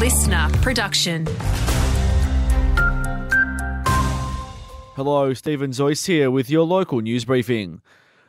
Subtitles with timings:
[0.00, 1.26] listener production.
[4.96, 7.82] Hello, Stephen Zoyce here with your local news briefing.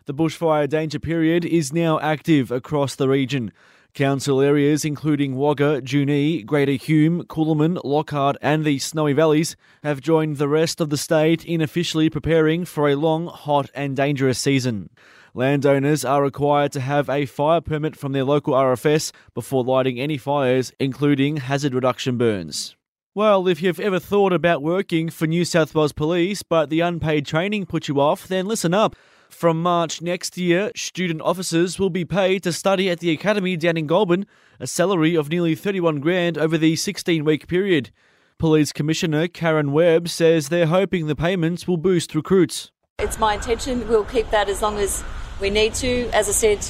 [0.04, 3.54] The bushfire danger period is now active across the region.
[3.94, 10.40] Council areas including Wagga, Junee, Greater Hume, Coolamon, Lockhart, and the Snowy Valleys have joined
[10.40, 14.90] the rest of the state in officially preparing for a long, hot, and dangerous season.
[15.34, 20.18] Landowners are required to have a fire permit from their local RFS before lighting any
[20.18, 22.76] fires, including hazard reduction burns.
[23.16, 27.26] Well, if you've ever thought about working for New South Wales Police but the unpaid
[27.26, 28.98] training put you off, then listen up.
[29.30, 33.78] From March next year, student officers will be paid to study at the academy down
[33.78, 34.26] in Goulburn,
[34.60, 37.92] a salary of nearly 31 grand over the 16 week period.
[38.38, 42.72] Police Commissioner Karen Webb says they're hoping the payments will boost recruits.
[43.00, 45.04] It's my intention we'll keep that as long as
[45.42, 46.10] we need to.
[46.14, 46.66] As I said,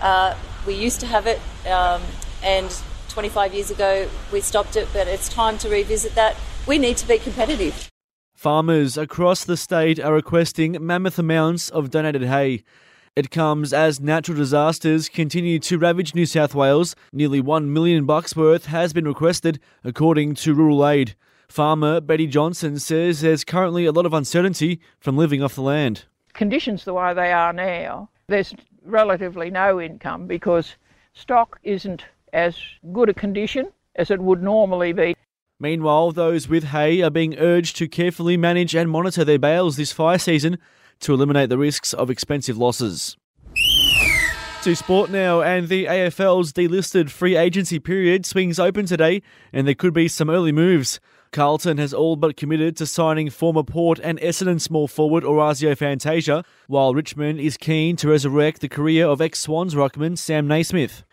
[0.00, 2.02] uh, we used to have it, um,
[2.44, 2.70] and
[3.08, 6.36] 25 years ago we stopped it, but it's time to revisit that.
[6.66, 7.88] We need to be competitive.
[8.34, 12.62] Farmers across the state are requesting mammoth amounts of donated hay.
[13.16, 16.94] It comes as natural disasters continue to ravage New South Wales.
[17.12, 21.16] Nearly 1 million bucks worth has been requested, according to Rural Aid.
[21.48, 26.04] Farmer Betty Johnson says there's currently a lot of uncertainty from living off the land
[26.32, 30.76] conditions the way they are now, there's relatively no income because
[31.12, 32.56] stock isn't as
[32.92, 35.16] good a condition as it would normally be.
[35.58, 39.92] Meanwhile, those with hay are being urged to carefully manage and monitor their bales this
[39.92, 40.58] fire season
[41.00, 43.16] to eliminate the risks of expensive losses.
[44.64, 49.22] To sport now, and the AFL's delisted free agency period swings open today,
[49.54, 51.00] and there could be some early moves.
[51.32, 56.44] Carlton has all but committed to signing former Port and Essendon small forward Orazio Fantasia,
[56.66, 61.04] while Richmond is keen to resurrect the career of ex Swans ruckman Sam Naismith.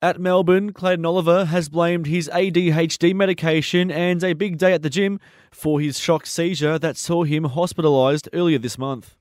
[0.00, 4.88] At Melbourne, Clayton Oliver has blamed his ADHD medication and a big day at the
[4.88, 9.16] gym for his shock seizure that saw him hospitalised earlier this month.